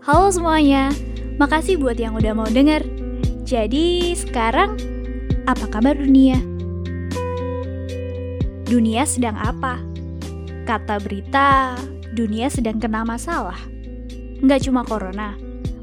Halo 0.00 0.32
semuanya, 0.32 0.88
makasih 1.36 1.76
buat 1.76 2.00
yang 2.00 2.16
udah 2.16 2.32
mau 2.32 2.48
denger. 2.48 2.80
Jadi 3.44 4.16
sekarang, 4.16 4.80
apa 5.44 5.68
kabar 5.68 5.92
dunia? 5.92 6.40
Dunia 8.64 9.04
sedang 9.04 9.36
apa? 9.36 9.76
Kata 10.64 10.96
berita, 11.04 11.76
dunia 12.16 12.48
sedang 12.48 12.80
kena 12.80 13.04
masalah. 13.04 13.60
Nggak 14.40 14.64
cuma 14.64 14.88
corona, 14.88 15.36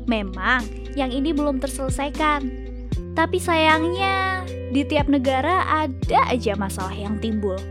memang 0.10 0.66
yang 0.98 1.14
ini 1.14 1.30
belum 1.30 1.62
terselesaikan. 1.62 2.50
Tapi 3.14 3.38
sayangnya, 3.38 4.42
di 4.74 4.82
tiap 4.82 5.14
negara 5.14 5.62
ada 5.86 6.26
aja 6.26 6.58
masalah 6.58 6.98
yang 6.98 7.22
timbul. 7.22 7.62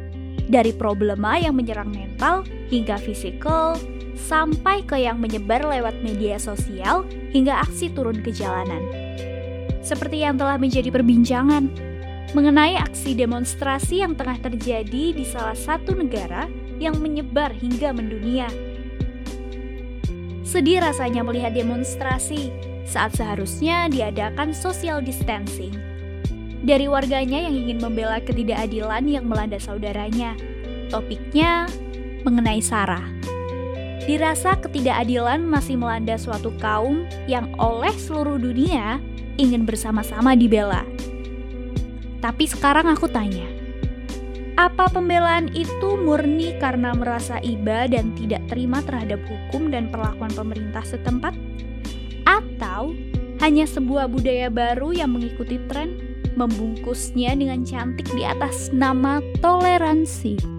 Dari 0.46 0.70
problema 0.70 1.42
yang 1.42 1.58
menyerang 1.58 1.90
mental 1.90 2.46
hingga 2.70 3.02
fisikal, 3.02 3.74
sampai 4.16 4.82
ke 4.82 4.96
yang 4.98 5.20
menyebar 5.20 5.62
lewat 5.62 6.00
media 6.00 6.40
sosial 6.40 7.04
hingga 7.30 7.60
aksi 7.62 7.92
turun 7.92 8.24
ke 8.24 8.32
jalanan. 8.32 8.80
Seperti 9.84 10.26
yang 10.26 10.34
telah 10.40 10.58
menjadi 10.58 10.90
perbincangan 10.90 11.70
mengenai 12.34 12.74
aksi 12.80 13.14
demonstrasi 13.14 14.02
yang 14.02 14.18
tengah 14.18 14.36
terjadi 14.42 15.14
di 15.14 15.22
salah 15.22 15.54
satu 15.54 15.94
negara 15.94 16.50
yang 16.82 16.98
menyebar 16.98 17.54
hingga 17.54 17.94
mendunia. 17.94 18.50
Sedih 20.42 20.82
rasanya 20.82 21.22
melihat 21.22 21.54
demonstrasi 21.54 22.50
saat 22.86 23.14
seharusnya 23.14 23.90
diadakan 23.90 24.54
social 24.54 25.02
distancing. 25.02 25.74
Dari 26.66 26.90
warganya 26.90 27.46
yang 27.46 27.54
ingin 27.66 27.78
membela 27.78 28.18
ketidakadilan 28.22 29.04
yang 29.06 29.26
melanda 29.26 29.58
saudaranya. 29.58 30.34
Topiknya 30.90 31.70
mengenai 32.22 32.62
Sarah. 32.62 33.06
Dirasa 34.04 34.60
ketidakadilan 34.60 35.40
masih 35.48 35.80
melanda 35.80 36.20
suatu 36.20 36.52
kaum 36.60 37.08
yang 37.24 37.48
oleh 37.56 37.96
seluruh 37.96 38.36
dunia 38.36 39.00
ingin 39.40 39.64
bersama-sama 39.64 40.36
dibela. 40.36 40.84
Tapi 42.20 42.44
sekarang 42.44 42.92
aku 42.92 43.08
tanya, 43.08 43.48
apa 44.56 44.88
pembelaan 44.88 45.52
itu 45.52 46.00
murni 46.00 46.56
karena 46.56 46.96
merasa 46.96 47.36
iba 47.44 47.84
dan 47.88 48.16
tidak 48.16 48.40
terima 48.48 48.80
terhadap 48.80 49.20
hukum 49.28 49.68
dan 49.68 49.92
perlakuan 49.92 50.32
pemerintah 50.32 50.80
setempat? 50.80 51.36
Atau 52.24 52.96
hanya 53.44 53.68
sebuah 53.68 54.08
budaya 54.08 54.48
baru 54.48 54.96
yang 54.96 55.12
mengikuti 55.12 55.60
tren 55.68 56.00
membungkusnya 56.40 57.36
dengan 57.36 57.68
cantik 57.68 58.08
di 58.16 58.24
atas 58.24 58.72
nama 58.72 59.20
toleransi? 59.44 60.55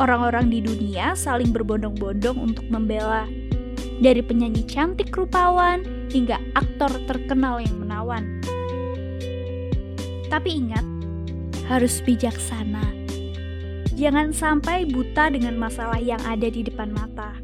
Orang-orang 0.00 0.48
di 0.48 0.64
dunia 0.64 1.12
saling 1.12 1.52
berbondong-bondong 1.52 2.38
untuk 2.38 2.64
membela. 2.72 3.28
Dari 4.02 4.22
penyanyi 4.24 4.66
cantik 4.66 5.12
rupawan 5.14 5.84
hingga 6.10 6.40
aktor 6.56 6.90
terkenal 7.06 7.62
yang 7.62 7.76
menawan. 7.78 8.40
Tapi 10.32 10.50
ingat, 10.64 10.84
harus 11.68 12.00
bijaksana. 12.02 12.82
Jangan 13.92 14.32
sampai 14.32 14.88
buta 14.88 15.28
dengan 15.30 15.60
masalah 15.60 16.00
yang 16.00 16.18
ada 16.24 16.48
di 16.48 16.64
depan 16.64 16.90
mata. 16.90 17.36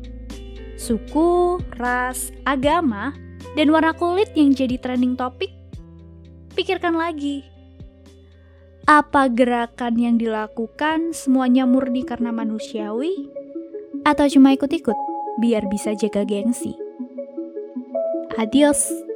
Suku, 0.81 1.61
ras, 1.77 2.33
agama, 2.49 3.13
dan 3.55 3.69
warna 3.71 3.93
kulit 3.93 4.33
yang 4.35 4.57
jadi 4.57 4.81
trending 4.81 5.15
topik, 5.15 5.53
pikirkan 6.57 6.97
lagi 6.97 7.58
apa 8.89 9.29
gerakan 9.29 10.01
yang 10.01 10.17
dilakukan 10.17 11.13
semuanya 11.13 11.69
murni 11.69 12.09
karena 12.09 12.33
manusiawi? 12.33 13.29
Atau 14.09 14.33
cuma 14.33 14.57
ikut-ikut 14.57 14.97
biar 15.45 15.69
bisa 15.69 15.93
jaga 15.93 16.25
gengsi? 16.25 16.73
Adios. 18.41 19.08